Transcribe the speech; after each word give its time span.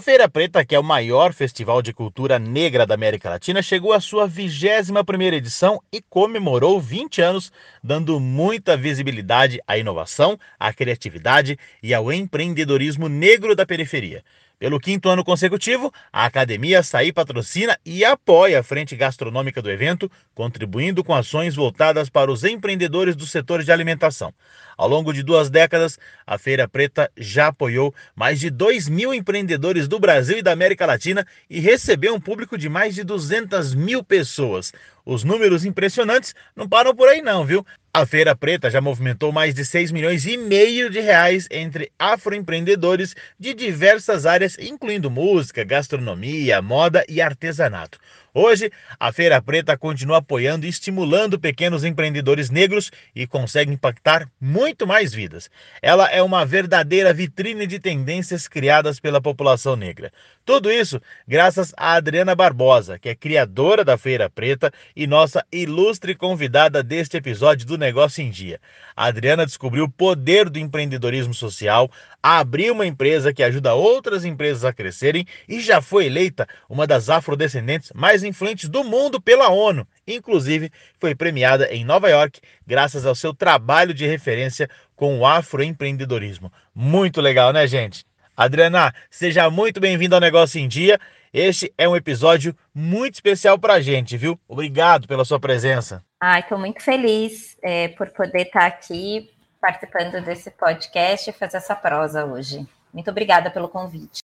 A 0.00 0.02
Feira 0.02 0.30
Preta, 0.30 0.64
que 0.64 0.74
é 0.74 0.78
o 0.78 0.82
maior 0.82 1.34
festival 1.34 1.82
de 1.82 1.92
cultura 1.92 2.38
negra 2.38 2.86
da 2.86 2.94
América 2.94 3.28
Latina, 3.28 3.60
chegou 3.60 3.92
à 3.92 4.00
sua 4.00 4.26
21ª 4.26 5.34
edição 5.34 5.78
e 5.92 6.00
comemorou 6.00 6.80
20 6.80 7.20
anos, 7.20 7.52
dando 7.84 8.18
muita 8.18 8.78
visibilidade 8.78 9.60
à 9.68 9.76
inovação, 9.76 10.38
à 10.58 10.72
criatividade 10.72 11.58
e 11.82 11.92
ao 11.92 12.10
empreendedorismo 12.10 13.10
negro 13.10 13.54
da 13.54 13.66
periferia. 13.66 14.24
Pelo 14.60 14.78
quinto 14.78 15.08
ano 15.08 15.24
consecutivo, 15.24 15.90
a 16.12 16.26
Academia 16.26 16.80
Açaí 16.80 17.14
patrocina 17.14 17.78
e 17.82 18.04
apoia 18.04 18.60
a 18.60 18.62
frente 18.62 18.94
gastronômica 18.94 19.62
do 19.62 19.70
evento, 19.70 20.12
contribuindo 20.34 21.02
com 21.02 21.14
ações 21.14 21.54
voltadas 21.54 22.10
para 22.10 22.30
os 22.30 22.44
empreendedores 22.44 23.16
do 23.16 23.24
setor 23.24 23.62
de 23.62 23.72
alimentação. 23.72 24.34
Ao 24.76 24.86
longo 24.86 25.14
de 25.14 25.22
duas 25.22 25.48
décadas, 25.48 25.98
a 26.26 26.36
Feira 26.36 26.68
Preta 26.68 27.10
já 27.16 27.46
apoiou 27.46 27.94
mais 28.14 28.38
de 28.38 28.50
2 28.50 28.86
mil 28.90 29.14
empreendedores 29.14 29.88
do 29.88 29.98
Brasil 29.98 30.36
e 30.36 30.42
da 30.42 30.52
América 30.52 30.84
Latina 30.84 31.26
e 31.48 31.58
recebeu 31.58 32.14
um 32.14 32.20
público 32.20 32.58
de 32.58 32.68
mais 32.68 32.94
de 32.94 33.02
200 33.02 33.74
mil 33.74 34.04
pessoas. 34.04 34.74
Os 35.04 35.24
números 35.24 35.64
impressionantes 35.64 36.34
não 36.54 36.68
param 36.68 36.94
por 36.94 37.08
aí 37.08 37.22
não, 37.22 37.44
viu? 37.44 37.64
A 37.92 38.06
Feira 38.06 38.36
Preta 38.36 38.70
já 38.70 38.80
movimentou 38.80 39.32
mais 39.32 39.52
de 39.52 39.64
6 39.64 39.90
milhões 39.90 40.24
e 40.24 40.36
meio 40.36 40.88
de 40.88 41.00
reais 41.00 41.48
entre 41.50 41.90
afroempreendedores 41.98 43.16
de 43.36 43.52
diversas 43.52 44.26
áreas, 44.26 44.56
incluindo 44.60 45.10
música, 45.10 45.64
gastronomia, 45.64 46.62
moda 46.62 47.04
e 47.08 47.20
artesanato. 47.20 47.98
Hoje, 48.32 48.70
a 48.98 49.12
Feira 49.12 49.42
Preta 49.42 49.76
continua 49.76 50.18
apoiando 50.18 50.64
e 50.64 50.68
estimulando 50.68 51.36
pequenos 51.36 51.82
empreendedores 51.82 52.48
negros 52.48 52.92
e 53.12 53.26
consegue 53.26 53.72
impactar 53.72 54.28
muito 54.40 54.86
mais 54.86 55.12
vidas. 55.12 55.50
Ela 55.82 56.08
é 56.08 56.22
uma 56.22 56.46
verdadeira 56.46 57.12
vitrine 57.12 57.66
de 57.66 57.80
tendências 57.80 58.46
criadas 58.46 59.00
pela 59.00 59.20
população 59.20 59.74
negra. 59.74 60.12
Tudo 60.44 60.70
isso 60.70 61.00
graças 61.26 61.74
a 61.76 61.94
Adriana 61.94 62.36
Barbosa, 62.36 63.00
que 63.00 63.08
é 63.08 63.16
criadora 63.16 63.84
da 63.84 63.98
Feira 63.98 64.30
Preta 64.30 64.72
e 64.94 65.06
nossa 65.06 65.44
ilustre 65.52 66.14
convidada 66.14 66.82
deste 66.82 67.16
episódio 67.16 67.66
do 67.66 67.78
Negócio 67.78 68.22
em 68.22 68.30
Dia. 68.30 68.60
A 68.96 69.06
Adriana 69.06 69.46
descobriu 69.46 69.84
o 69.84 69.90
poder 69.90 70.48
do 70.50 70.58
empreendedorismo 70.58 71.32
social, 71.32 71.90
abriu 72.22 72.74
uma 72.74 72.86
empresa 72.86 73.32
que 73.32 73.42
ajuda 73.42 73.74
outras 73.74 74.24
empresas 74.24 74.64
a 74.64 74.72
crescerem 74.72 75.26
e 75.48 75.60
já 75.60 75.80
foi 75.80 76.06
eleita 76.06 76.46
uma 76.68 76.86
das 76.86 77.08
afrodescendentes 77.08 77.92
mais 77.94 78.22
influentes 78.22 78.68
do 78.68 78.84
mundo 78.84 79.20
pela 79.20 79.48
ONU. 79.48 79.86
Inclusive, 80.06 80.70
foi 80.98 81.14
premiada 81.14 81.72
em 81.72 81.84
Nova 81.84 82.08
York 82.08 82.40
graças 82.66 83.06
ao 83.06 83.14
seu 83.14 83.32
trabalho 83.32 83.94
de 83.94 84.06
referência 84.06 84.68
com 84.96 85.18
o 85.18 85.26
afroempreendedorismo. 85.26 86.52
Muito 86.74 87.20
legal, 87.20 87.52
né, 87.52 87.66
gente? 87.66 88.04
Adriana, 88.36 88.94
seja 89.10 89.50
muito 89.50 89.80
bem-vindo 89.80 90.14
ao 90.14 90.20
Negócio 90.20 90.58
em 90.58 90.66
Dia. 90.66 90.98
Este 91.32 91.72
é 91.78 91.88
um 91.88 91.94
episódio 91.94 92.56
muito 92.74 93.14
especial 93.14 93.56
para 93.56 93.74
a 93.74 93.80
gente, 93.80 94.16
viu? 94.16 94.36
Obrigado 94.48 95.06
pela 95.06 95.24
sua 95.24 95.38
presença. 95.38 96.04
Ah, 96.20 96.40
estou 96.40 96.58
muito 96.58 96.82
feliz 96.82 97.56
é, 97.62 97.86
por 97.86 98.10
poder 98.10 98.46
estar 98.46 98.66
aqui 98.66 99.30
participando 99.60 100.20
desse 100.24 100.50
podcast 100.50 101.30
e 101.30 101.32
fazer 101.32 101.58
essa 101.58 101.76
prosa 101.76 102.24
hoje. 102.24 102.66
Muito 102.92 103.08
obrigada 103.12 103.48
pelo 103.48 103.68
convite. 103.68 104.20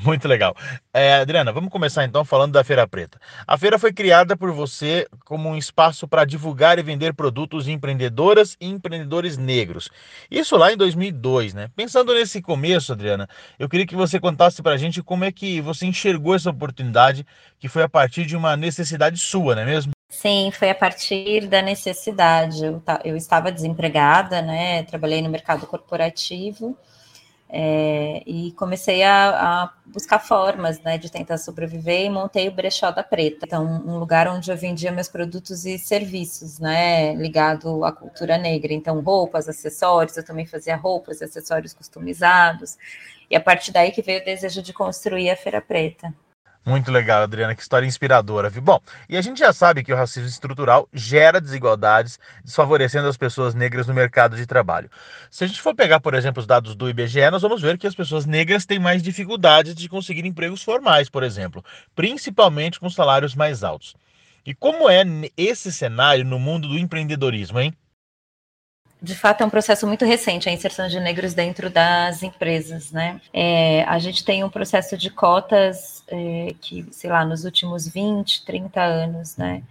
Muito 0.04 0.26
legal. 0.26 0.56
É, 0.92 1.14
Adriana, 1.14 1.52
vamos 1.52 1.70
começar 1.70 2.04
então 2.04 2.24
falando 2.24 2.52
da 2.52 2.64
Feira 2.64 2.86
Preta. 2.86 3.20
A 3.46 3.58
feira 3.58 3.78
foi 3.78 3.92
criada 3.92 4.36
por 4.36 4.50
você 4.52 5.06
como 5.24 5.48
um 5.48 5.56
espaço 5.56 6.08
para 6.08 6.24
divulgar 6.24 6.78
e 6.78 6.82
vender 6.82 7.14
produtos 7.14 7.64
de 7.64 7.72
empreendedoras 7.72 8.56
e 8.60 8.66
empreendedores 8.66 9.36
negros. 9.36 9.90
Isso 10.30 10.56
lá 10.56 10.72
em 10.72 10.76
2002, 10.76 11.54
né? 11.54 11.70
Pensando 11.76 12.14
nesse 12.14 12.40
começo, 12.40 12.92
Adriana, 12.92 13.28
eu 13.58 13.68
queria 13.68 13.86
que 13.86 13.96
você 13.96 14.18
contasse 14.18 14.62
para 14.62 14.72
a 14.72 14.78
gente 14.78 15.02
como 15.02 15.24
é 15.24 15.32
que 15.32 15.60
você 15.60 15.86
enxergou 15.86 16.34
essa 16.34 16.50
oportunidade, 16.50 17.26
que 17.58 17.68
foi 17.68 17.82
a 17.82 17.88
partir 17.88 18.24
de 18.24 18.36
uma 18.36 18.56
necessidade 18.56 19.18
sua, 19.18 19.54
não 19.54 19.62
é 19.62 19.66
mesmo? 19.66 19.92
Sim, 20.08 20.50
foi 20.50 20.70
a 20.70 20.74
partir 20.74 21.46
da 21.46 21.62
necessidade. 21.62 22.64
Eu, 22.64 22.82
eu 23.04 23.16
estava 23.16 23.52
desempregada, 23.52 24.42
né? 24.42 24.82
Trabalhei 24.82 25.22
no 25.22 25.28
mercado 25.28 25.66
corporativo 25.66 26.76
é, 27.52 28.22
e 28.24 28.52
comecei 28.52 29.02
a, 29.02 29.30
a, 29.30 29.72
buscar 29.84 30.20
formas 30.20 30.80
né, 30.82 30.96
de 30.96 31.10
tentar 31.10 31.36
sobreviver 31.36 32.06
e 32.06 32.10
montei 32.10 32.48
o 32.48 32.52
Brechó 32.52 32.90
da 32.92 33.02
Preta. 33.02 33.44
Então, 33.44 33.64
um 33.64 33.98
lugar 33.98 34.28
onde 34.28 34.50
eu 34.50 34.56
vendia 34.56 34.92
meus 34.92 35.08
produtos 35.08 35.66
e 35.66 35.78
serviços, 35.78 36.60
né, 36.60 37.14
ligado 37.14 37.84
à 37.84 37.90
cultura 37.90 38.38
negra. 38.38 38.72
Então, 38.72 39.00
roupas, 39.00 39.48
acessórios, 39.48 40.16
eu 40.16 40.24
também 40.24 40.46
fazia 40.46 40.76
roupas, 40.76 41.20
acessórios 41.20 41.74
customizados. 41.74 42.78
E 43.28 43.34
a 43.34 43.40
partir 43.40 43.72
daí 43.72 43.90
que 43.90 44.02
veio 44.02 44.20
o 44.22 44.24
desejo 44.24 44.62
de 44.62 44.72
construir 44.72 45.30
a 45.30 45.36
Feira 45.36 45.60
Preta. 45.60 46.14
Muito 46.64 46.92
legal, 46.92 47.22
Adriana, 47.22 47.54
que 47.54 47.62
história 47.62 47.86
inspiradora, 47.86 48.50
viu? 48.50 48.60
Bom, 48.60 48.78
e 49.08 49.16
a 49.16 49.22
gente 49.22 49.38
já 49.38 49.50
sabe 49.50 49.82
que 49.82 49.92
o 49.92 49.96
racismo 49.96 50.28
estrutural 50.28 50.86
gera 50.92 51.40
desigualdades, 51.40 52.18
desfavorecendo 52.44 53.08
as 53.08 53.16
pessoas 53.16 53.54
negras 53.54 53.86
no 53.86 53.94
mercado 53.94 54.36
de 54.36 54.44
trabalho. 54.44 54.90
Se 55.30 55.42
a 55.42 55.46
gente 55.46 55.60
for 55.62 55.74
pegar, 55.74 56.00
por 56.00 56.12
exemplo, 56.12 56.38
os 56.38 56.46
dados 56.46 56.74
do 56.74 56.88
IBGE, 56.88 57.30
nós 57.30 57.40
vamos 57.40 57.62
ver 57.62 57.78
que 57.78 57.86
as 57.86 57.94
pessoas 57.94 58.26
negras 58.26 58.66
têm 58.66 58.78
mais 58.78 59.02
dificuldades 59.02 59.74
de 59.74 59.88
conseguir 59.88 60.26
empregos 60.26 60.62
formais, 60.62 61.08
por 61.08 61.22
exemplo, 61.22 61.64
principalmente 61.96 62.78
com 62.78 62.90
salários 62.90 63.34
mais 63.34 63.64
altos. 63.64 63.94
E 64.44 64.54
como 64.54 64.88
é 64.90 65.02
esse 65.38 65.72
cenário 65.72 66.26
no 66.26 66.38
mundo 66.38 66.68
do 66.68 66.78
empreendedorismo, 66.78 67.58
hein? 67.58 67.72
De 69.02 69.14
fato 69.14 69.42
é 69.42 69.46
um 69.46 69.50
processo 69.50 69.86
muito 69.86 70.04
recente 70.04 70.48
a 70.48 70.52
inserção 70.52 70.86
de 70.86 71.00
negros 71.00 71.32
dentro 71.32 71.70
das 71.70 72.22
empresas, 72.22 72.92
né? 72.92 73.20
É, 73.32 73.82
a 73.84 73.98
gente 73.98 74.24
tem 74.24 74.44
um 74.44 74.50
processo 74.50 74.96
de 74.96 75.08
cotas 75.10 76.04
é, 76.08 76.54
que, 76.60 76.86
sei 76.92 77.08
lá, 77.08 77.24
nos 77.24 77.44
últimos 77.44 77.88
20, 77.88 78.44
30 78.44 78.82
anos, 78.82 79.36
né? 79.36 79.62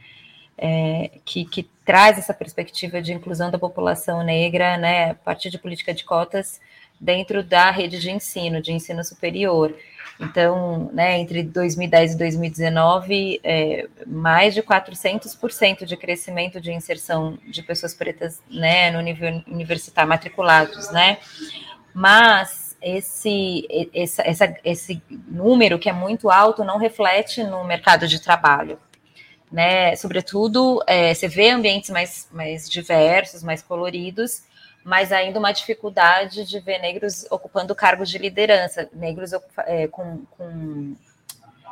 É, 0.57 1.11
que, 1.23 1.45
que, 1.45 1.69
traz 1.85 2.19
essa 2.19 2.33
perspectiva 2.33 3.01
de 3.01 3.13
inclusão 3.13 3.49
da 3.49 3.57
população 3.57 4.21
negra, 4.21 4.77
né, 4.77 5.11
a 5.11 5.15
partir 5.15 5.49
de 5.49 5.57
política 5.57 5.91
de 5.91 6.03
cotas 6.03 6.61
dentro 6.99 7.41
da 7.41 7.71
rede 7.71 7.99
de 7.99 8.11
ensino, 8.11 8.61
de 8.61 8.71
ensino 8.71 9.03
superior. 9.03 9.73
Então, 10.19 10.89
né, 10.91 11.17
entre 11.17 11.43
2010 11.43 12.13
e 12.13 12.17
2019, 12.17 13.39
é, 13.41 13.87
mais 14.05 14.53
de 14.53 14.61
400% 14.61 15.85
de 15.85 15.95
crescimento 15.95 16.59
de 16.59 16.73
inserção 16.73 17.37
de 17.47 17.63
pessoas 17.63 17.93
pretas 17.93 18.41
né, 18.49 18.91
no 18.91 18.99
nível 18.99 19.41
universitário, 19.47 20.09
matriculados, 20.09 20.91
né? 20.91 21.19
Mas 21.93 22.69
esse, 22.81 23.65
esse, 23.93 24.21
essa, 24.21 24.55
esse 24.63 25.01
número, 25.09 25.79
que 25.79 25.89
é 25.89 25.93
muito 25.93 26.29
alto, 26.29 26.63
não 26.63 26.77
reflete 26.77 27.43
no 27.43 27.63
mercado 27.63 28.07
de 28.07 28.19
trabalho. 28.21 28.77
Né? 29.51 29.95
Sobretudo, 29.95 30.83
é, 30.85 31.13
você 31.13 31.27
vê 31.27 31.49
ambientes 31.49 31.89
mais, 31.89 32.27
mais 32.31 32.69
diversos, 32.69 33.41
mais 33.41 33.61
coloridos, 33.61 34.43
mas 34.83 35.11
ainda 35.11 35.39
uma 35.39 35.51
dificuldade 35.51 36.45
de 36.45 36.59
ver 36.59 36.79
negros 36.79 37.25
ocupando 37.29 37.75
cargos 37.75 38.09
de 38.09 38.17
liderança, 38.17 38.89
negros 38.93 39.31
é, 39.65 39.87
com, 39.87 40.25
com, 40.31 40.95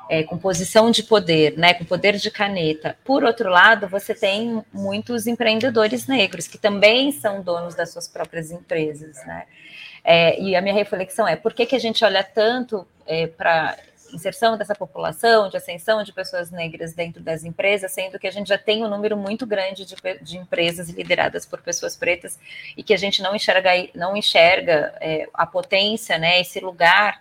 é, 0.09 0.23
com, 0.23 0.37
posição 0.37 0.91
de 0.91 1.03
poder, 1.03 1.57
né, 1.57 1.73
com 1.73 1.85
poder 1.85 2.17
de 2.17 2.29
caneta. 2.29 2.97
Por 3.03 3.23
outro 3.23 3.49
lado, 3.49 3.87
você 3.87 4.13
tem 4.13 4.63
muitos 4.73 5.25
empreendedores 5.27 6.07
negros 6.07 6.47
que 6.47 6.57
também 6.57 7.11
são 7.11 7.41
donos 7.41 7.75
das 7.75 7.91
suas 7.91 8.07
próprias 8.07 8.51
empresas, 8.51 9.17
né? 9.25 9.45
É, 10.03 10.39
e 10.39 10.55
a 10.55 10.61
minha 10.61 10.73
reflexão 10.73 11.27
é 11.27 11.35
por 11.35 11.53
que, 11.53 11.65
que 11.65 11.75
a 11.75 11.79
gente 11.79 12.05
olha 12.05 12.23
tanto 12.23 12.87
é, 13.05 13.27
para 13.27 13.77
inserção 14.13 14.57
dessa 14.57 14.75
população, 14.75 15.49
de 15.49 15.57
ascensão 15.57 16.03
de 16.03 16.13
pessoas 16.13 16.51
negras 16.51 16.93
dentro 16.93 17.21
das 17.21 17.43
empresas, 17.43 17.91
sendo 17.91 18.17
que 18.19 18.27
a 18.27 18.31
gente 18.31 18.47
já 18.47 18.57
tem 18.57 18.83
um 18.83 18.89
número 18.89 19.17
muito 19.17 19.45
grande 19.45 19.85
de, 19.85 19.95
de 20.21 20.37
empresas 20.37 20.89
lideradas 20.89 21.45
por 21.45 21.61
pessoas 21.61 21.95
pretas 21.95 22.39
e 22.75 22.83
que 22.83 22.93
a 22.93 22.97
gente 22.97 23.21
não 23.21 23.35
enxerga, 23.35 23.71
não 23.93 24.15
enxerga 24.15 24.93
é, 24.99 25.27
a 25.33 25.45
potência, 25.45 26.17
né, 26.17 26.39
esse 26.39 26.59
lugar 26.59 27.19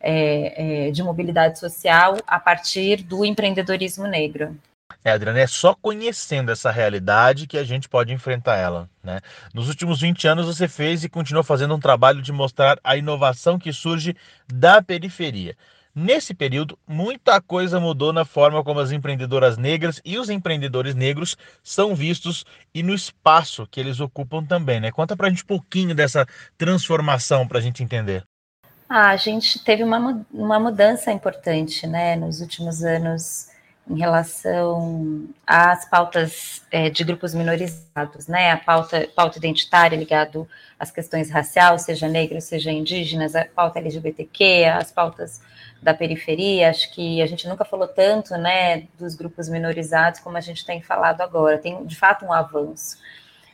é, 0.00 0.86
é, 0.86 0.90
de 0.90 1.02
mobilidade 1.02 1.58
social 1.58 2.18
a 2.26 2.38
partir 2.38 3.02
do 3.02 3.24
empreendedorismo 3.24 4.06
negro. 4.06 4.56
É, 5.02 5.12
Adriana, 5.12 5.40
é 5.40 5.46
só 5.46 5.74
conhecendo 5.74 6.50
essa 6.50 6.70
realidade 6.70 7.46
que 7.46 7.58
a 7.58 7.64
gente 7.64 7.88
pode 7.88 8.12
enfrentar 8.12 8.56
ela. 8.56 8.88
Né? 9.02 9.20
Nos 9.52 9.68
últimos 9.68 10.00
20 10.00 10.26
anos, 10.26 10.46
você 10.46 10.66
fez 10.66 11.04
e 11.04 11.08
continua 11.08 11.42
fazendo 11.42 11.74
um 11.74 11.80
trabalho 11.80 12.22
de 12.22 12.32
mostrar 12.32 12.78
a 12.82 12.96
inovação 12.96 13.58
que 13.58 13.72
surge 13.72 14.16
da 14.46 14.82
periferia. 14.82 15.56
Nesse 15.96 16.34
período, 16.34 16.76
muita 16.88 17.40
coisa 17.40 17.78
mudou 17.78 18.12
na 18.12 18.24
forma 18.24 18.64
como 18.64 18.80
as 18.80 18.90
empreendedoras 18.90 19.56
negras 19.56 20.00
e 20.04 20.18
os 20.18 20.28
empreendedores 20.28 20.92
negros 20.92 21.36
são 21.62 21.94
vistos 21.94 22.44
e 22.74 22.82
no 22.82 22.92
espaço 22.92 23.64
que 23.70 23.78
eles 23.78 24.00
ocupam 24.00 24.44
também, 24.44 24.80
né? 24.80 24.90
Conta 24.90 25.16
pra 25.16 25.28
gente 25.28 25.44
um 25.44 25.46
pouquinho 25.46 25.94
dessa 25.94 26.26
transformação 26.58 27.46
para 27.46 27.58
a 27.58 27.62
gente 27.62 27.80
entender. 27.80 28.24
Ah, 28.88 29.10
a 29.10 29.16
gente 29.16 29.62
teve 29.62 29.84
uma, 29.84 30.26
uma 30.32 30.58
mudança 30.58 31.12
importante, 31.12 31.86
né, 31.86 32.16
nos 32.16 32.40
últimos 32.40 32.82
anos 32.82 33.48
em 33.88 33.98
relação 33.98 35.28
às 35.46 35.88
pautas 35.88 36.62
é, 36.70 36.88
de 36.88 37.04
grupos 37.04 37.34
minorizados, 37.34 38.26
né? 38.26 38.50
A 38.50 38.56
pauta, 38.56 39.08
pauta 39.14 39.38
identitária 39.38 39.96
ligado 39.96 40.48
às 40.78 40.90
questões 40.90 41.30
raciais, 41.30 41.82
seja 41.82 42.08
negros, 42.08 42.44
seja 42.44 42.72
indígenas, 42.72 43.36
a 43.36 43.44
pauta 43.44 43.78
LGBTQ, 43.78 44.64
as 44.64 44.90
pautas 44.90 45.40
da 45.84 45.92
periferia, 45.92 46.70
acho 46.70 46.90
que 46.94 47.20
a 47.20 47.26
gente 47.26 47.46
nunca 47.46 47.62
falou 47.62 47.86
tanto, 47.86 48.34
né, 48.38 48.84
dos 48.98 49.14
grupos 49.14 49.50
minorizados 49.50 50.18
como 50.18 50.38
a 50.38 50.40
gente 50.40 50.64
tem 50.64 50.80
falado 50.80 51.20
agora. 51.20 51.58
Tem, 51.58 51.84
de 51.84 51.94
fato, 51.94 52.24
um 52.24 52.32
avanço. 52.32 52.96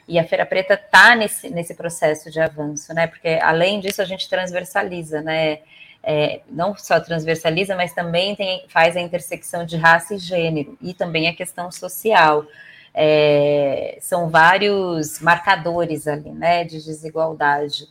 E 0.06 0.16
a 0.16 0.24
Feira 0.24 0.46
Preta 0.46 0.74
está 0.74 1.16
nesse, 1.16 1.50
nesse 1.50 1.74
processo 1.74 2.30
de 2.30 2.40
avanço, 2.40 2.94
né, 2.94 3.08
porque, 3.08 3.40
além 3.42 3.80
disso, 3.80 4.00
a 4.00 4.04
gente 4.04 4.28
transversaliza, 4.28 5.20
né, 5.20 5.58
é, 6.04 6.40
não 6.48 6.76
só 6.76 7.00
transversaliza, 7.00 7.74
mas 7.74 7.92
também 7.92 8.36
tem, 8.36 8.64
faz 8.68 8.96
a 8.96 9.00
intersecção 9.00 9.66
de 9.66 9.76
raça 9.76 10.14
e 10.14 10.18
gênero, 10.18 10.78
e 10.80 10.94
também 10.94 11.26
a 11.26 11.34
questão 11.34 11.70
social. 11.72 12.46
É, 12.94 13.98
são 14.00 14.30
vários 14.30 15.18
marcadores 15.20 16.06
ali, 16.06 16.30
né, 16.30 16.62
de 16.62 16.80
desigualdade. 16.84 17.88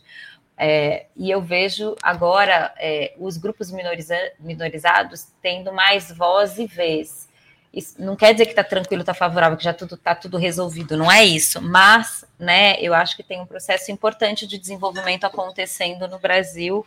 É, 0.62 1.06
e 1.16 1.30
eu 1.30 1.40
vejo 1.40 1.96
agora 2.02 2.74
é, 2.76 3.14
os 3.18 3.38
grupos 3.38 3.72
minoriza 3.72 4.14
minorizados 4.38 5.28
tendo 5.40 5.72
mais 5.72 6.12
voz 6.12 6.58
e 6.58 6.66
vez. 6.66 7.26
Isso 7.72 7.94
não 7.98 8.14
quer 8.14 8.34
dizer 8.34 8.44
que 8.44 8.52
está 8.52 8.62
tranquilo, 8.62 9.00
está 9.00 9.14
favorável, 9.14 9.56
que 9.56 9.64
já 9.64 9.72
tudo 9.72 9.94
está 9.94 10.14
tudo 10.14 10.36
resolvido, 10.36 10.98
não 10.98 11.10
é 11.10 11.24
isso. 11.24 11.62
Mas, 11.62 12.26
né, 12.38 12.78
eu 12.78 12.92
acho 12.92 13.16
que 13.16 13.22
tem 13.22 13.40
um 13.40 13.46
processo 13.46 13.90
importante 13.90 14.46
de 14.46 14.58
desenvolvimento 14.58 15.24
acontecendo 15.24 16.06
no 16.06 16.18
Brasil 16.18 16.84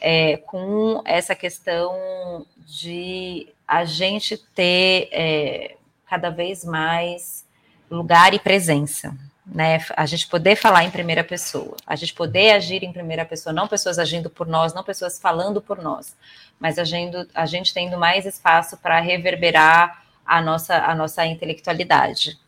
é, 0.00 0.38
com 0.38 1.00
essa 1.04 1.36
questão 1.36 2.44
de 2.56 3.46
a 3.68 3.84
gente 3.84 4.36
ter 4.36 5.08
é, 5.12 5.76
cada 6.06 6.28
vez 6.28 6.64
mais 6.64 7.46
lugar 7.88 8.34
e 8.34 8.40
presença 8.40 9.16
né? 9.46 9.78
A 9.96 10.06
gente 10.06 10.28
poder 10.28 10.56
falar 10.56 10.84
em 10.84 10.90
primeira 10.90 11.24
pessoa, 11.24 11.76
a 11.86 11.96
gente 11.96 12.14
poder 12.14 12.52
agir 12.52 12.84
em 12.84 12.92
primeira 12.92 13.24
pessoa, 13.24 13.52
não 13.52 13.66
pessoas 13.66 13.98
agindo 13.98 14.30
por 14.30 14.46
nós, 14.46 14.72
não 14.72 14.84
pessoas 14.84 15.18
falando 15.18 15.60
por 15.60 15.82
nós, 15.82 16.16
mas 16.60 16.78
agindo, 16.78 17.28
a 17.34 17.44
gente 17.46 17.74
tendo 17.74 17.98
mais 17.98 18.24
espaço 18.24 18.76
para 18.76 19.00
reverberar 19.00 20.04
a 20.24 20.40
nossa, 20.40 20.76
a 20.76 20.94
nossa 20.94 21.26
intelectualidade. 21.26 22.38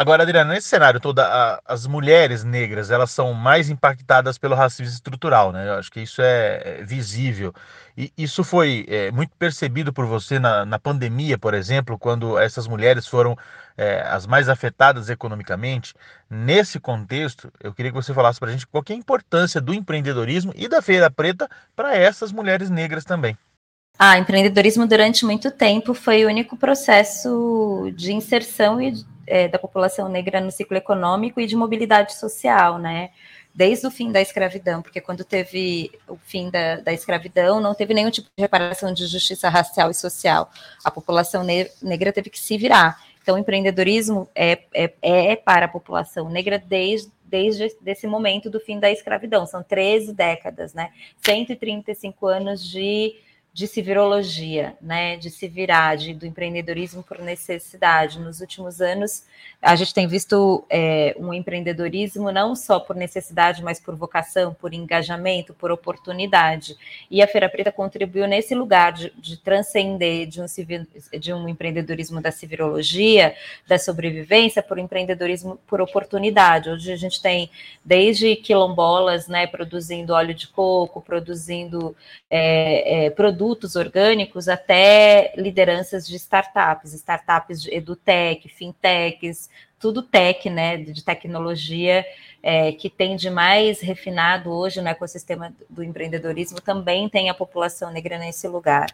Agora, 0.00 0.22
Adriana, 0.22 0.54
nesse 0.54 0.66
cenário 0.66 0.98
todo, 0.98 1.18
a, 1.18 1.60
as 1.62 1.86
mulheres 1.86 2.42
negras, 2.42 2.90
elas 2.90 3.10
são 3.10 3.34
mais 3.34 3.68
impactadas 3.68 4.38
pelo 4.38 4.54
racismo 4.54 4.94
estrutural, 4.94 5.52
né? 5.52 5.68
Eu 5.68 5.74
acho 5.74 5.90
que 5.92 6.00
isso 6.00 6.22
é, 6.22 6.78
é 6.80 6.82
visível. 6.82 7.52
E 7.94 8.10
isso 8.16 8.42
foi 8.42 8.86
é, 8.88 9.10
muito 9.10 9.36
percebido 9.36 9.92
por 9.92 10.06
você 10.06 10.38
na, 10.38 10.64
na, 10.64 10.78
pandemia, 10.78 11.36
por 11.36 11.52
exemplo, 11.52 11.98
quando 11.98 12.38
essas 12.38 12.66
mulheres 12.66 13.06
foram 13.06 13.36
é, 13.76 14.00
as 14.00 14.26
mais 14.26 14.48
afetadas 14.48 15.10
economicamente. 15.10 15.92
Nesse 16.30 16.80
contexto, 16.80 17.52
eu 17.60 17.74
queria 17.74 17.90
que 17.92 18.02
você 18.02 18.14
falasse 18.14 18.40
para 18.40 18.48
a 18.48 18.52
gente 18.52 18.66
qual 18.66 18.82
é 18.88 18.92
a 18.94 18.96
importância 18.96 19.60
do 19.60 19.74
empreendedorismo 19.74 20.54
e 20.56 20.66
da 20.66 20.80
Feira 20.80 21.10
Preta 21.10 21.46
para 21.76 21.94
essas 21.94 22.32
mulheres 22.32 22.70
negras 22.70 23.04
também. 23.04 23.36
Ah, 23.98 24.18
empreendedorismo 24.18 24.86
durante 24.86 25.24
muito 25.24 25.50
tempo 25.50 25.92
foi 25.92 26.24
o 26.24 26.28
único 26.28 26.56
processo 26.56 27.92
de 27.94 28.12
inserção 28.12 28.80
e 28.80 29.04
é, 29.26 29.46
da 29.46 29.58
população 29.58 30.08
negra 30.08 30.40
no 30.40 30.50
ciclo 30.50 30.76
econômico 30.76 31.40
e 31.40 31.46
de 31.46 31.54
mobilidade 31.54 32.14
social, 32.14 32.78
né? 32.78 33.10
Desde 33.54 33.86
o 33.86 33.90
fim 33.90 34.10
da 34.10 34.20
escravidão, 34.20 34.82
porque 34.82 35.00
quando 35.00 35.24
teve 35.24 35.90
o 36.08 36.16
fim 36.16 36.50
da, 36.50 36.76
da 36.76 36.92
escravidão, 36.92 37.60
não 37.60 37.74
teve 37.74 37.94
nenhum 37.94 38.10
tipo 38.10 38.28
de 38.36 38.42
reparação 38.42 38.92
de 38.92 39.06
justiça 39.06 39.48
racial 39.48 39.90
e 39.90 39.94
social. 39.94 40.50
A 40.84 40.90
população 40.90 41.44
ne 41.44 41.70
negra 41.82 42.12
teve 42.12 42.30
que 42.30 42.38
se 42.38 42.56
virar. 42.56 42.98
Então, 43.22 43.36
o 43.36 43.38
empreendedorismo 43.38 44.28
é, 44.34 44.62
é, 44.72 44.92
é 45.02 45.36
para 45.36 45.66
a 45.66 45.68
população 45.68 46.28
negra 46.28 46.58
desde, 46.58 47.10
desde 47.24 47.70
esse 47.86 48.06
momento 48.06 48.48
do 48.48 48.58
fim 48.58 48.80
da 48.80 48.90
escravidão. 48.90 49.46
São 49.46 49.62
13 49.62 50.12
décadas, 50.12 50.72
né? 50.74 50.90
135 51.22 52.26
anos 52.26 52.66
de 52.66 53.14
de 53.52 53.66
civirologia, 53.66 54.76
né, 54.80 55.16
de 55.16 55.28
se 55.28 55.48
virar, 55.48 55.96
de, 55.96 56.14
do 56.14 56.24
empreendedorismo 56.24 57.02
por 57.02 57.18
necessidade. 57.18 58.20
Nos 58.20 58.40
últimos 58.40 58.80
anos, 58.80 59.24
a 59.60 59.74
gente 59.74 59.92
tem 59.92 60.06
visto 60.06 60.64
é, 60.70 61.16
um 61.18 61.34
empreendedorismo 61.34 62.30
não 62.30 62.54
só 62.54 62.78
por 62.78 62.94
necessidade, 62.94 63.62
mas 63.62 63.80
por 63.80 63.96
vocação, 63.96 64.54
por 64.54 64.72
engajamento, 64.72 65.52
por 65.52 65.72
oportunidade. 65.72 66.76
E 67.10 67.20
a 67.20 67.26
Feira 67.26 67.48
Preta 67.48 67.72
contribuiu 67.72 68.28
nesse 68.28 68.54
lugar 68.54 68.92
de, 68.92 69.12
de 69.18 69.36
transcender 69.36 70.28
de 70.28 70.40
um, 70.40 70.46
de 71.18 71.32
um 71.32 71.48
empreendedorismo 71.48 72.20
da 72.20 72.30
civirologia, 72.30 73.34
da 73.66 73.78
sobrevivência, 73.78 74.62
por 74.62 74.78
empreendedorismo 74.78 75.58
por 75.66 75.80
oportunidade. 75.80 76.70
Hoje 76.70 76.92
a 76.92 76.96
gente 76.96 77.20
tem 77.20 77.50
desde 77.84 78.36
quilombolas, 78.36 79.26
né, 79.26 79.48
produzindo 79.48 80.12
óleo 80.12 80.34
de 80.34 80.46
coco, 80.46 81.00
produzindo 81.02 81.96
é, 82.30 83.06
é, 83.06 83.10
produtos 83.10 83.39
produtos 83.40 83.74
orgânicos 83.74 84.48
até 84.48 85.32
lideranças 85.34 86.06
de 86.06 86.14
startups, 86.16 86.92
startups 86.92 87.62
de 87.62 87.74
edutech, 87.74 88.46
fintechs, 88.50 89.48
tudo 89.78 90.02
tech, 90.02 90.50
né, 90.50 90.76
de 90.76 91.02
tecnologia, 91.02 92.04
é, 92.42 92.70
que 92.72 92.90
tem 92.90 93.16
de 93.16 93.30
mais 93.30 93.80
refinado 93.80 94.50
hoje 94.50 94.82
no 94.82 94.88
ecossistema 94.88 95.54
do 95.70 95.82
empreendedorismo, 95.82 96.60
também 96.60 97.08
tem 97.08 97.30
a 97.30 97.34
população 97.34 97.90
negra 97.90 98.18
nesse 98.18 98.46
lugar. 98.46 98.88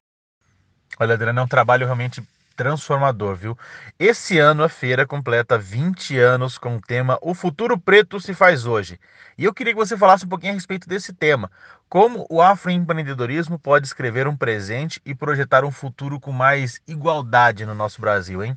Olha, 1.01 1.15
Adriana, 1.15 1.41
é 1.41 1.45
um 1.45 1.49
trabalho 1.49 1.85
realmente 1.85 2.23
transformador, 2.57 3.37
viu? 3.37 3.59
Esse 3.99 4.39
ano 4.39 4.65
a 4.65 4.69
feira 4.69 5.07
completa 5.07 5.59
20 5.59 6.19
anos 6.19 6.57
com 6.57 6.77
o 6.77 6.81
tema 6.81 7.19
O 7.21 7.35
Futuro 7.35 7.79
Preto 7.79 8.19
se 8.19 8.33
faz 8.35 8.67
hoje. 8.67 8.99
E 9.37 9.45
eu 9.45 9.53
queria 9.53 9.75
que 9.75 9.79
você 9.79 9.97
falasse 9.97 10.25
um 10.25 10.29
pouquinho 10.29 10.53
a 10.53 10.55
respeito 10.55 10.89
desse 10.89 11.13
tema. 11.13 11.51
Como 11.89 12.27
o 12.31 12.41
afroempreendedorismo 12.41 13.59
pode 13.59 13.87
escrever 13.87 14.27
um 14.27 14.37
presente 14.37 15.01
e 15.05 15.15
projetar 15.15 15.65
um 15.65 15.71
futuro 15.71 16.19
com 16.19 16.33
mais 16.33 16.81
igualdade 16.89 17.67
no 17.67 17.75
nosso 17.75 18.01
Brasil, 18.01 18.43
hein? 18.43 18.57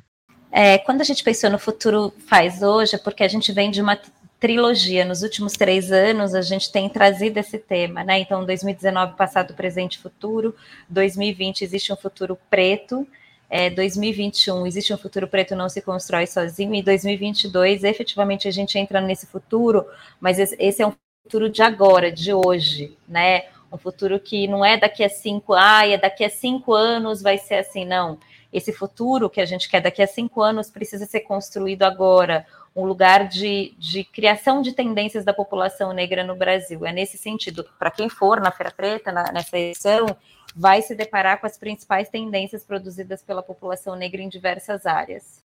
É, 0.50 0.78
quando 0.78 1.00
a 1.00 1.04
gente 1.04 1.22
pensou 1.22 1.48
no 1.48 1.58
futuro 1.58 2.12
faz 2.26 2.62
hoje, 2.62 2.96
é 2.96 2.98
porque 2.98 3.22
a 3.22 3.28
gente 3.28 3.52
vem 3.52 3.70
de 3.70 3.80
uma 3.80 3.96
trilogia. 4.40 5.04
Nos 5.04 5.22
últimos 5.22 5.52
três 5.52 5.92
anos, 5.92 6.34
a 6.34 6.42
gente 6.42 6.72
tem 6.72 6.88
trazido 6.88 7.38
esse 7.38 7.58
tema, 7.58 8.02
né? 8.02 8.18
Então, 8.18 8.44
2019, 8.44 9.14
passado, 9.14 9.54
presente, 9.54 9.98
futuro. 9.98 10.56
2020, 10.88 11.62
existe 11.62 11.92
um 11.92 11.96
futuro 11.96 12.36
preto 12.48 13.06
é, 13.50 13.68
2021 13.68 14.64
existe 14.64 14.94
um 14.94 14.96
futuro 14.96 15.26
preto 15.26 15.56
não 15.56 15.68
se 15.68 15.82
constrói 15.82 16.24
sozinho, 16.28 16.72
e 16.72 16.82
2022 16.82 17.82
efetivamente 17.82 18.46
a 18.46 18.50
gente 18.52 18.78
entra 18.78 19.00
nesse 19.00 19.26
futuro, 19.26 19.84
mas 20.20 20.38
esse 20.38 20.80
é 20.80 20.86
um 20.86 20.92
futuro 21.24 21.50
de 21.50 21.60
agora, 21.60 22.12
de 22.12 22.32
hoje, 22.32 22.96
né? 23.08 23.46
Um 23.72 23.76
futuro 23.76 24.20
que 24.20 24.46
não 24.46 24.64
é 24.64 24.76
daqui 24.76 25.02
a 25.02 25.08
cinco, 25.08 25.54
ah, 25.54 25.86
é 25.86 25.98
daqui 25.98 26.24
a 26.24 26.30
cinco 26.30 26.72
anos 26.72 27.20
vai 27.20 27.38
ser 27.38 27.56
assim, 27.56 27.84
não. 27.84 28.18
Esse 28.52 28.72
futuro 28.72 29.28
que 29.28 29.40
a 29.40 29.44
gente 29.44 29.68
quer 29.68 29.80
daqui 29.80 30.02
a 30.02 30.06
cinco 30.06 30.42
anos 30.42 30.70
precisa 30.70 31.04
ser 31.06 31.20
construído 31.20 31.82
agora, 31.82 32.46
um 32.74 32.84
lugar 32.84 33.26
de, 33.28 33.74
de 33.78 34.04
criação 34.04 34.62
de 34.62 34.72
tendências 34.72 35.24
da 35.24 35.32
população 35.32 35.92
negra 35.92 36.24
no 36.24 36.36
Brasil. 36.36 36.84
É 36.86 36.92
nesse 36.92 37.18
sentido, 37.18 37.64
para 37.78 37.90
quem 37.90 38.08
for 38.08 38.40
na 38.40 38.50
Feira 38.50 38.72
Preta, 38.72 39.12
na, 39.12 39.32
nessa 39.32 39.58
edição, 39.58 40.06
vai 40.54 40.82
se 40.82 40.94
deparar 40.94 41.40
com 41.40 41.46
as 41.46 41.58
principais 41.58 42.08
tendências 42.08 42.64
produzidas 42.64 43.22
pela 43.22 43.42
população 43.42 43.96
negra 43.96 44.20
em 44.20 44.28
diversas 44.28 44.86
áreas. 44.86 45.42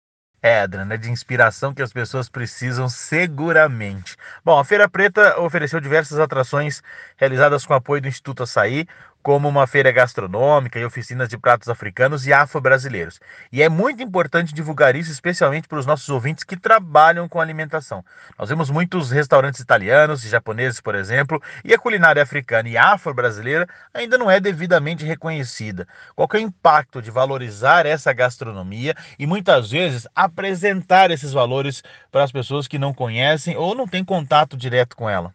É, 0.44 0.62
Adriana, 0.62 0.96
é 0.96 0.98
de 0.98 1.12
inspiração 1.12 1.72
que 1.72 1.84
as 1.84 1.94
pessoas 1.94 2.28
precisam 2.28 2.90
seguramente. 2.90 4.16
Bom, 4.44 4.58
a 4.58 4.66
Feira 4.66 4.90
Preta 4.90 5.40
ofereceu 5.40 5.80
diversas 5.80 6.18
atrações 6.18 6.82
realizadas 7.16 7.64
com 7.64 7.76
apoio 7.76 8.02
do 8.02 8.08
Instituto 8.08 8.42
Açaí, 8.42 8.88
como 9.22 9.48
uma 9.48 9.68
feira 9.68 9.92
gastronômica 9.92 10.80
e 10.80 10.86
oficinas 10.86 11.30
de 11.30 11.38
pratos 11.38 11.70
africanos 11.70 12.26
e 12.26 12.34
afro-brasileiros. 12.34 13.20
E 13.52 13.62
é 13.62 13.70
muito 13.70 14.02
importante 14.02 14.54
divulgar 14.54 14.96
isso, 14.96 15.12
especialmente 15.12 15.68
para 15.68 15.80
os 15.80 15.86
nossos 15.86 16.10
ouvintes 16.10 16.44
que 16.44 16.58
trabalham 16.58 17.28
com 17.30 17.40
alimentação. 17.40 18.04
Nós 18.38 18.50
vemos 18.50 18.70
muitos 18.70 19.12
restaurantes 19.12 19.60
italianos 19.60 20.26
e 20.26 20.30
japoneses, 20.30 20.82
por 20.82 20.96
exemplo, 20.96 21.42
e 21.64 21.74
a 21.74 21.78
culinária 21.78 22.22
africana 22.22 22.70
e 22.70 22.78
afro-brasileira 22.78 23.68
ainda 23.94 24.18
não 24.18 24.30
é 24.30 24.40
devidamente 24.40 25.06
reconhecida. 25.06 25.88
Qual 26.16 26.28
é 26.34 26.38
o 26.38 26.40
impacto 26.40 27.02
de 27.02 27.12
valorizar 27.12 27.86
essa 27.86 28.12
gastronomia 28.14 28.96
e 29.18 29.28
muitas 29.28 29.72
vezes 29.72 30.08
apresentar 30.16 31.12
esses 31.12 31.32
valores 31.32 31.84
para 32.12 32.24
as 32.24 32.32
pessoas 32.32 32.68
que 32.68 32.80
não 32.80 32.94
conhecem 32.94 33.56
ou 33.56 33.76
não 33.76 33.88
têm 33.88 34.04
contato 34.04 34.58
direto 34.58 34.96
com 34.96 35.10
ela? 35.10 35.34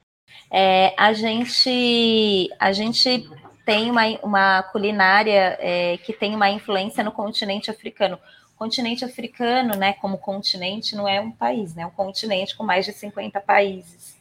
É, 0.50 0.94
a 0.96 1.12
gente 1.12 2.48
a 2.58 2.72
gente 2.72 3.28
tem 3.66 3.90
uma, 3.90 4.04
uma 4.22 4.62
culinária 4.62 5.58
é, 5.60 5.98
que 5.98 6.12
tem 6.12 6.36
uma 6.36 6.48
influência 6.48 7.02
no 7.02 7.10
continente 7.10 7.68
africano. 7.68 8.16
O 8.54 8.56
continente 8.56 9.04
africano, 9.04 9.74
né, 9.74 9.92
como 9.94 10.16
continente, 10.16 10.94
não 10.94 11.06
é 11.06 11.20
um 11.20 11.32
país, 11.32 11.74
né, 11.74 11.82
é 11.82 11.86
um 11.86 11.90
continente 11.90 12.56
com 12.56 12.62
mais 12.62 12.86
de 12.86 12.92
50 12.92 13.40
países. 13.40 14.16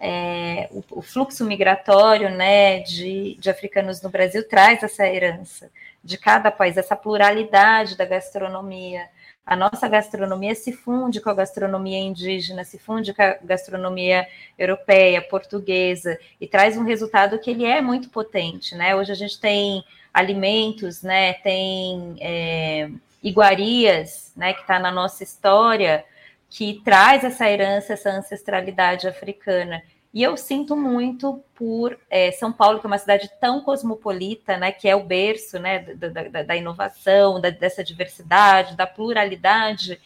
É, 0.00 0.68
o, 0.72 0.84
o, 0.98 1.02
fluxo 1.02 1.44
migratório 1.44 2.28
né, 2.30 2.80
de, 2.80 3.36
de 3.38 3.48
africanos 3.48 4.02
no 4.02 4.10
Brasil 4.10 4.46
traz 4.46 4.82
essa 4.82 5.06
herança 5.06 5.70
de 6.08 6.16
cada 6.16 6.50
país, 6.50 6.78
essa 6.78 6.96
pluralidade 6.96 7.94
da 7.94 8.06
gastronomia, 8.06 9.10
a 9.44 9.54
nossa 9.54 9.86
gastronomia 9.86 10.54
se 10.54 10.72
funde 10.72 11.20
com 11.20 11.28
a 11.28 11.34
gastronomia 11.34 11.98
indígena, 11.98 12.64
se 12.64 12.78
funde 12.78 13.12
com 13.12 13.20
a 13.20 13.36
gastronomia 13.44 14.26
europeia, 14.58 15.20
portuguesa, 15.20 16.18
e 16.40 16.46
traz 16.46 16.78
um 16.78 16.84
resultado 16.84 17.38
que 17.38 17.50
ele 17.50 17.66
é 17.66 17.82
muito 17.82 18.08
potente, 18.08 18.74
né? 18.74 18.96
Hoje 18.96 19.12
a 19.12 19.14
gente 19.14 19.38
tem 19.38 19.84
alimentos, 20.12 21.02
né? 21.02 21.34
Tem 21.34 22.16
é, 22.22 22.88
iguarias, 23.22 24.32
né? 24.34 24.54
Que 24.54 24.62
está 24.62 24.78
na 24.78 24.90
nossa 24.90 25.22
história, 25.22 26.06
que 26.48 26.80
traz 26.82 27.22
essa 27.22 27.50
herança, 27.50 27.92
essa 27.92 28.10
ancestralidade 28.10 29.06
africana. 29.06 29.82
E 30.12 30.22
eu 30.22 30.36
sinto 30.36 30.74
muito 30.74 31.42
por 31.54 31.98
é, 32.08 32.32
São 32.32 32.50
Paulo, 32.52 32.80
que 32.80 32.86
é 32.86 32.88
uma 32.88 32.98
cidade 32.98 33.30
tão 33.40 33.60
cosmopolita, 33.60 34.56
né, 34.56 34.72
que 34.72 34.88
é 34.88 34.96
o 34.96 35.04
berço 35.04 35.58
né, 35.58 35.80
da, 35.80 36.08
da, 36.08 36.42
da 36.42 36.56
inovação, 36.56 37.40
da, 37.40 37.50
dessa 37.50 37.84
diversidade, 37.84 38.76
da 38.76 38.86
pluralidade, 38.86 40.00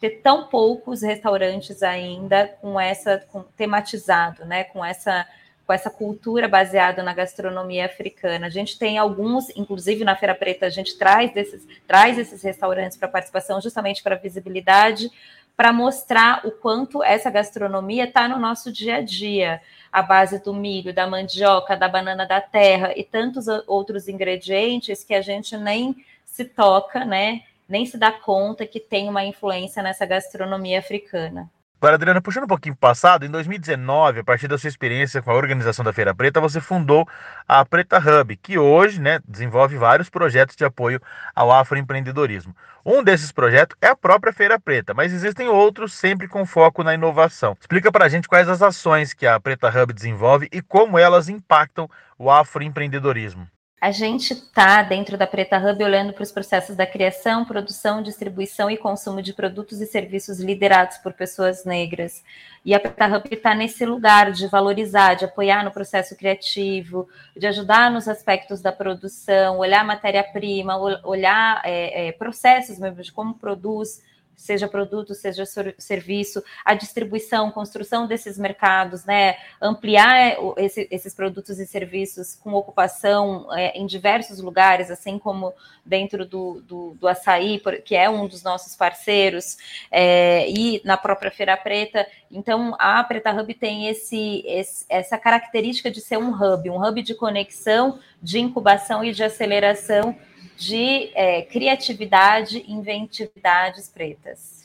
ter 0.00 0.20
tão 0.22 0.48
poucos 0.48 1.02
restaurantes 1.02 1.82
ainda 1.82 2.48
com 2.60 2.80
essa 2.80 3.18
com, 3.30 3.42
tematizado, 3.42 4.44
né, 4.44 4.64
com 4.64 4.84
essa 4.84 5.26
com 5.64 5.72
essa 5.72 5.90
cultura 5.90 6.48
baseada 6.48 7.02
na 7.02 7.14
gastronomia 7.14 7.86
africana. 7.86 8.46
A 8.46 8.50
gente 8.50 8.78
tem 8.78 8.98
alguns, 8.98 9.48
inclusive 9.56 10.04
na 10.04 10.16
Feira 10.16 10.34
Preta, 10.34 10.66
a 10.66 10.70
gente 10.70 10.98
traz 10.98 11.32
desses, 11.32 11.66
traz 11.86 12.18
esses 12.18 12.42
restaurantes 12.42 12.96
para 12.98 13.08
participação 13.08 13.60
justamente 13.60 14.02
para 14.02 14.16
visibilidade, 14.16 15.08
para 15.56 15.72
mostrar 15.72 16.46
o 16.46 16.50
quanto 16.50 17.02
essa 17.02 17.30
gastronomia 17.30 18.04
está 18.04 18.26
no 18.28 18.38
nosso 18.38 18.72
dia 18.72 18.96
a 18.96 19.00
dia, 19.00 19.60
a 19.92 20.02
base 20.02 20.42
do 20.42 20.54
milho, 20.54 20.94
da 20.94 21.06
mandioca, 21.06 21.76
da 21.76 21.88
banana 21.88 22.26
da 22.26 22.40
terra 22.40 22.92
e 22.96 23.04
tantos 23.04 23.46
outros 23.66 24.08
ingredientes 24.08 25.04
que 25.04 25.14
a 25.14 25.20
gente 25.20 25.56
nem 25.56 25.94
se 26.24 26.44
toca, 26.44 27.04
né? 27.04 27.42
Nem 27.68 27.86
se 27.86 27.96
dá 27.98 28.10
conta 28.10 28.66
que 28.66 28.80
tem 28.80 29.08
uma 29.08 29.24
influência 29.24 29.82
nessa 29.82 30.06
gastronomia 30.06 30.78
africana. 30.78 31.50
Agora, 31.82 31.96
Adriana, 31.96 32.20
puxando 32.20 32.44
um 32.44 32.46
pouquinho 32.46 32.76
para 32.76 32.86
o 32.86 32.90
passado, 32.90 33.26
em 33.26 33.28
2019, 33.28 34.20
a 34.20 34.22
partir 34.22 34.46
da 34.46 34.56
sua 34.56 34.68
experiência 34.68 35.20
com 35.20 35.32
a 35.32 35.34
organização 35.34 35.84
da 35.84 35.92
Feira 35.92 36.14
Preta, 36.14 36.40
você 36.40 36.60
fundou 36.60 37.08
a 37.48 37.64
Preta 37.64 37.98
Hub, 37.98 38.36
que 38.36 38.56
hoje 38.56 39.00
né, 39.00 39.18
desenvolve 39.26 39.76
vários 39.76 40.08
projetos 40.08 40.54
de 40.54 40.64
apoio 40.64 41.02
ao 41.34 41.50
afroempreendedorismo. 41.50 42.54
Um 42.86 43.02
desses 43.02 43.32
projetos 43.32 43.76
é 43.82 43.88
a 43.88 43.96
própria 43.96 44.32
Feira 44.32 44.60
Preta, 44.60 44.94
mas 44.94 45.12
existem 45.12 45.48
outros 45.48 45.92
sempre 45.92 46.28
com 46.28 46.46
foco 46.46 46.84
na 46.84 46.94
inovação. 46.94 47.56
Explica 47.60 47.90
para 47.90 48.04
a 48.04 48.08
gente 48.08 48.28
quais 48.28 48.48
as 48.48 48.62
ações 48.62 49.12
que 49.12 49.26
a 49.26 49.40
Preta 49.40 49.68
Hub 49.68 49.92
desenvolve 49.92 50.48
e 50.52 50.62
como 50.62 50.96
elas 50.96 51.28
impactam 51.28 51.90
o 52.16 52.30
afroempreendedorismo 52.30 53.48
a 53.82 53.90
gente 53.90 54.32
está 54.32 54.80
dentro 54.80 55.18
da 55.18 55.26
Preta 55.26 55.58
Hub 55.58 55.82
olhando 55.82 56.12
para 56.12 56.22
os 56.22 56.30
processos 56.30 56.76
da 56.76 56.86
criação, 56.86 57.44
produção, 57.44 58.00
distribuição 58.00 58.70
e 58.70 58.76
consumo 58.76 59.20
de 59.20 59.32
produtos 59.32 59.80
e 59.80 59.86
serviços 59.86 60.38
liderados 60.38 60.98
por 60.98 61.12
pessoas 61.12 61.64
negras. 61.64 62.22
E 62.64 62.76
a 62.76 62.78
Preta 62.78 63.08
Hub 63.08 63.28
está 63.28 63.56
nesse 63.56 63.84
lugar 63.84 64.30
de 64.30 64.46
valorizar, 64.46 65.14
de 65.14 65.24
apoiar 65.24 65.64
no 65.64 65.72
processo 65.72 66.14
criativo, 66.14 67.08
de 67.36 67.44
ajudar 67.48 67.90
nos 67.90 68.06
aspectos 68.06 68.62
da 68.62 68.70
produção, 68.70 69.58
olhar 69.58 69.84
matéria-prima, 69.84 70.76
olhar 71.02 71.60
é, 71.64 72.06
é, 72.06 72.12
processos 72.12 72.78
mesmo 72.78 73.02
de 73.02 73.10
como 73.10 73.34
produz 73.34 74.00
seja 74.36 74.66
produto, 74.66 75.14
seja 75.14 75.44
serviço, 75.78 76.42
a 76.64 76.74
distribuição, 76.74 77.50
construção 77.50 78.06
desses 78.06 78.38
mercados, 78.38 79.04
né, 79.04 79.36
ampliar 79.60 80.16
é, 80.16 80.36
esse, 80.58 80.88
esses 80.90 81.14
produtos 81.14 81.58
e 81.58 81.66
serviços 81.66 82.34
com 82.34 82.52
ocupação 82.54 83.46
é, 83.52 83.78
em 83.78 83.86
diversos 83.86 84.40
lugares, 84.40 84.90
assim 84.90 85.18
como 85.18 85.54
dentro 85.84 86.26
do, 86.26 86.60
do, 86.62 86.96
do 86.98 87.08
açaí, 87.08 87.60
que 87.84 87.94
é 87.94 88.08
um 88.08 88.26
dos 88.26 88.42
nossos 88.42 88.74
parceiros, 88.74 89.56
é, 89.90 90.48
e 90.50 90.80
na 90.84 90.96
própria 90.96 91.30
Feira 91.30 91.56
Preta. 91.56 92.06
Então, 92.30 92.74
a 92.78 93.02
Preta 93.04 93.32
Hub 93.32 93.52
tem 93.54 93.88
esse, 93.88 94.42
esse, 94.46 94.84
essa 94.88 95.18
característica 95.18 95.90
de 95.90 96.00
ser 96.00 96.18
um 96.18 96.30
hub, 96.32 96.70
um 96.70 96.82
hub 96.82 97.02
de 97.02 97.14
conexão, 97.14 97.98
de 98.20 98.40
incubação 98.40 99.04
e 99.04 99.12
de 99.12 99.22
aceleração 99.22 100.16
de 100.56 101.10
é, 101.14 101.42
criatividade 101.42 102.58
e 102.58 102.72
inventividades 102.72 103.88
pretas. 103.88 104.62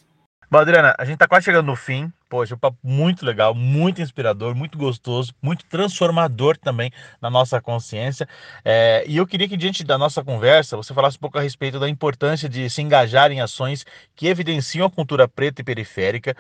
Bom, 0.50 0.60
Adriana, 0.60 0.96
a 0.98 1.03
gente 1.03 1.15
está 1.15 1.27
quase 1.27 1.43
chegando 1.43 1.65
no 1.65 1.75
fim. 1.75 2.12
Poxa, 2.29 2.55
um 2.55 2.57
papo 2.57 2.77
muito 2.81 3.25
legal, 3.25 3.53
muito 3.53 4.01
inspirador, 4.01 4.55
muito 4.55 4.77
gostoso, 4.77 5.34
muito 5.41 5.65
transformador 5.65 6.57
também 6.57 6.89
na 7.22 7.29
nossa 7.29 7.60
consciência. 7.60 8.27
É, 8.63 9.03
e 9.05 9.17
eu 9.17 9.27
queria 9.27 9.48
que, 9.50 9.57
diante 9.57 9.84
da 9.84 9.98
nossa 9.98 10.24
conversa, 10.24 10.77
você 10.77 10.93
falasse 10.93 11.17
um 11.17 11.19
pouco 11.19 11.38
a 11.38 11.41
respeito 11.41 11.79
da 11.79 11.89
importância 11.89 12.48
de 12.48 12.69
se 12.69 12.81
engajar 12.81 13.29
em 13.29 13.41
ações 13.41 13.86
que 14.15 14.27
evidenciam 14.27 14.88
a 14.88 14.91
cultura 14.91 15.27
preta 15.27 15.62
e 15.62 15.65
periférica, 15.65 16.36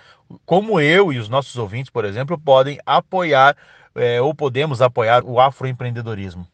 como 0.45 0.79
eu 0.79 1.11
e 1.11 1.19
os 1.19 1.27
nossos 1.27 1.57
ouvintes, 1.57 1.89
por 1.89 2.05
exemplo, 2.05 2.37
podem 2.37 2.79
apoiar 2.85 3.57
é, 3.93 4.21
ou 4.21 4.33
podemos 4.33 4.81
apoiar 4.81 5.23
o 5.25 5.37
afroempreendedorismo 5.37 6.47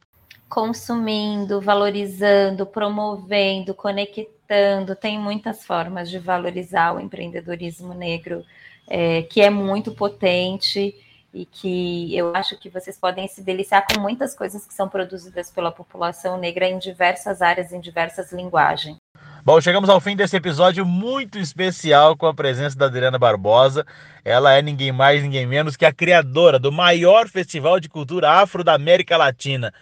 consumindo, 0.54 1.60
valorizando, 1.60 2.64
promovendo, 2.64 3.74
conectando. 3.74 4.96
Tem 4.96 5.18
muitas 5.18 5.66
formas 5.66 6.12
de 6.12 6.20
valorizar 6.20 6.94
o 6.94 7.00
empreendedorismo 7.00 7.92
negro, 7.96 8.46
é, 8.88 9.24
que 9.24 9.42
é 9.42 9.50
muito 9.50 9.92
potente 9.96 10.94
e 11.34 11.44
que 11.48 12.16
eu 12.16 12.36
acho 12.36 12.56
que 12.60 12.70
vocês 12.70 13.00
podem 13.00 13.28
se 13.28 13.42
deliciar 13.42 13.84
com 13.92 14.00
muitas 14.00 14.36
coisas 14.36 14.64
que 14.64 14.76
são 14.76 14.88
produzidas 14.88 15.50
pela 15.50 15.72
população 15.72 16.38
negra 16.38 16.70
em 16.70 16.78
diversas 16.78 17.42
áreas, 17.42 17.74
em 17.74 17.82
diversas 17.82 18.32
linguagens. 18.32 18.98
Bom, 19.44 19.60
chegamos 19.60 19.90
ao 19.90 20.00
fim 20.00 20.16
desse 20.16 20.38
episódio 20.38 20.86
muito 20.86 21.40
especial 21.40 22.16
com 22.16 22.28
a 22.28 22.34
presença 22.34 22.78
da 22.78 22.86
Adriana 22.86 23.18
Barbosa. 23.18 23.88
Ela 24.24 24.54
é 24.54 24.62
ninguém 24.62 24.92
mais, 24.92 25.24
ninguém 25.24 25.48
menos 25.48 25.76
que 25.76 25.84
a 25.84 25.92
criadora 25.92 26.60
do 26.60 26.72
maior 26.72 27.28
festival 27.28 27.80
de 27.80 27.90
cultura 27.90 28.30
afro 28.30 28.64
da 28.64 28.76
América 28.76 29.18
Latina. 29.18 29.74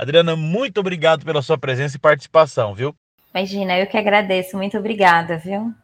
Adriana, 0.00 0.34
muito 0.34 0.80
obrigado 0.80 1.26
pela 1.26 1.42
sua 1.42 1.58
presença 1.58 1.94
e 1.94 2.00
participação, 2.00 2.74
viu? 2.74 2.94
Imagina, 3.34 3.78
eu 3.78 3.86
que 3.86 3.98
agradeço. 3.98 4.56
Muito 4.56 4.78
obrigada, 4.78 5.36
viu? 5.36 5.74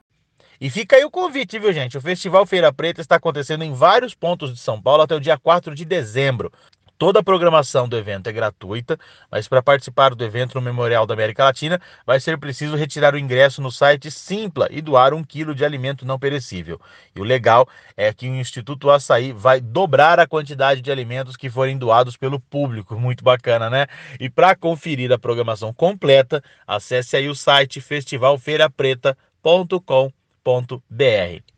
E 0.59 0.71
fica 0.71 0.97
aí 0.97 1.05
o 1.05 1.11
convite, 1.11 1.59
viu, 1.59 1.71
gente? 1.71 1.99
O 1.99 2.01
Festival 2.01 2.47
Feira 2.47 2.73
Preta 2.73 3.03
está 3.03 3.17
acontecendo 3.17 3.63
em 3.63 3.75
vários 3.75 4.15
pontos 4.15 4.55
de 4.55 4.59
São 4.59 4.81
Paulo 4.81 5.03
até 5.03 5.15
o 5.15 5.21
dia 5.21 5.37
4 5.37 5.75
de 5.75 5.85
dezembro. 5.85 6.51
Toda 6.99 7.21
a 7.21 7.23
programação 7.23 7.87
do 7.87 7.95
evento 7.97 8.29
é 8.29 8.33
gratuita, 8.33 8.99
mas 9.31 9.47
para 9.47 9.63
participar 9.63 10.15
do 10.15 10.25
evento 10.25 10.55
no 10.55 10.63
Memorial 10.63 11.07
da 11.07 11.13
América 11.13 11.45
Latina, 11.45 11.79
vai 12.07 12.19
ser 12.19 12.39
preciso 12.39 12.75
retirar 12.75 13.15
o 13.15 13.19
ingresso 13.19 13.61
no 13.61 13.71
site 13.71 14.11
Simpla 14.11 14.67
e 14.71 14.81
doar 14.81 15.13
um 15.13 15.23
quilo 15.23 15.55
de 15.55 15.63
alimento 15.63 16.07
não 16.07 16.19
perecível. 16.19 16.81
E 17.15 17.21
o 17.21 17.25
legal 17.25 17.69
é 17.97 18.15
que 18.15 18.31
o 18.31 18.35
Instituto 18.35 18.89
Açaí 18.89 19.31
vai 19.31 19.61
dobrar 19.61 20.19
a 20.19 20.27
quantidade 20.27 20.81
de 20.81 20.91
alimentos 20.91 21.37
que 21.37 21.51
forem 21.51 21.77
doados 21.77 22.17
pelo 22.17 22.41
público. 22.41 22.99
Muito 22.99 23.23
bacana, 23.23 23.69
né? 23.69 23.87
E 24.19 24.31
para 24.31 24.57
conferir 24.57 25.13
a 25.13 25.19
programação 25.19 25.75
completa, 25.75 26.43
acesse 26.67 27.15
aí 27.15 27.29
o 27.29 27.35
site 27.35 27.79
festivalfeirapreta.com 27.79 30.11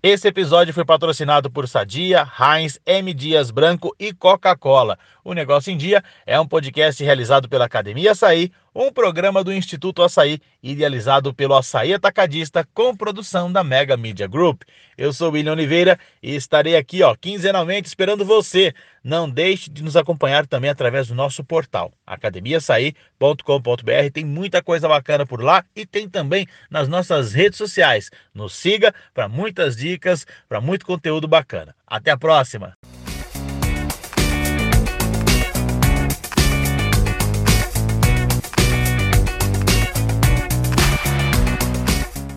esse 0.03 0.29
episódio 0.29 0.73
foi 0.73 0.83
patrocinado 0.83 1.51
por 1.51 1.69
Sadia, 1.69 2.27
Heinz, 2.41 2.81
M. 2.87 3.13
Dias 3.13 3.51
Branco 3.51 3.95
e 4.01 4.15
Coca-Cola. 4.15 4.99
O 5.23 5.35
Negócio 5.35 5.71
em 5.71 5.77
Dia 5.77 6.03
é 6.25 6.41
um 6.41 6.47
podcast 6.47 7.05
realizado 7.05 7.51
pela 7.51 7.67
Academia 7.67 8.13
Açaí, 8.13 8.51
um 8.75 8.93
programa 8.93 9.43
do 9.43 9.53
Instituto 9.53 10.03
Açaí, 10.03 10.41
idealizado 10.63 11.35
pelo 11.35 11.55
Açaí 11.55 11.95
Atacadista, 11.95 12.67
com 12.75 12.97
produção 12.97 13.51
da 13.51 13.65
Mega 13.65 13.97
Media 13.97 14.27
Group. 14.27 14.63
Eu 14.97 15.13
sou 15.13 15.33
William 15.33 15.53
Oliveira 15.53 15.99
e 16.23 16.35
estarei 16.35 16.77
aqui, 16.77 17.03
ó, 17.03 17.15
quinzenalmente 17.15 17.89
esperando 17.89 18.25
você. 18.25 18.73
Não 19.03 19.29
deixe 19.29 19.71
de 19.71 19.83
nos 19.83 19.97
acompanhar 19.97 20.47
também 20.47 20.71
através 20.71 21.09
do 21.09 21.15
nosso 21.15 21.43
portal, 21.43 21.93
academiaçaí.com.br. 22.07 24.13
Tem 24.13 24.25
muita 24.25 24.63
coisa 24.63 24.89
bacana 24.89 25.27
por 25.27 25.43
lá 25.43 25.65
e 25.75 25.87
tem 25.87 26.09
também 26.09 26.47
nas 26.71 26.89
nossas 26.89 27.33
redes 27.33 27.59
sociais. 27.59 28.11
Nos 28.35 28.55
siga 28.55 28.95
para 29.13 29.29
muitas 29.29 29.77
dicas, 29.77 30.27
para 30.49 30.61
muito 30.61 30.87
conteúdo 30.87 31.27
bacana. 31.27 31.75
Até 31.87 32.11
a 32.11 32.17
próxima! 32.17 32.78